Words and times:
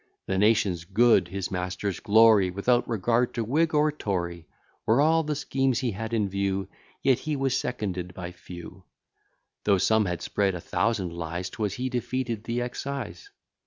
The 0.25 0.39
nation's 0.39 0.83
good, 0.83 1.27
his 1.27 1.51
master's 1.51 1.99
glory, 1.99 2.49
Without 2.49 2.89
regard 2.89 3.35
to 3.35 3.43
Whig 3.43 3.75
or 3.75 3.91
Tory, 3.91 4.47
Were 4.87 4.99
all 4.99 5.21
the 5.21 5.35
schemes 5.35 5.77
he 5.77 5.91
had 5.91 6.11
in 6.11 6.27
view, 6.27 6.67
Yet 7.03 7.19
he 7.19 7.35
was 7.35 7.55
seconded 7.55 8.15
by 8.15 8.31
few: 8.31 8.85
Though 9.63 9.77
some 9.77 10.05
had 10.05 10.23
spread 10.23 10.55
a 10.55 10.59
thousand 10.59 11.13
lies, 11.13 11.51
'Twas 11.51 11.75
he 11.75 11.87
defeated 11.89 12.45
the 12.45 12.63
excise. 12.63 13.29